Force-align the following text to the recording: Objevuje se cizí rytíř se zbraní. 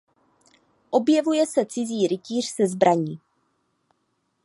Objevuje 0.89 1.45
se 1.47 1.65
cizí 1.65 2.07
rytíř 2.07 2.45
se 2.45 2.67
zbraní. 2.67 3.19